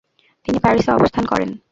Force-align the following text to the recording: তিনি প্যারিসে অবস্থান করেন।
তিনি 0.45 0.57
প্যারিসে 0.63 0.91
অবস্থান 0.93 1.23
করেন। 1.31 1.49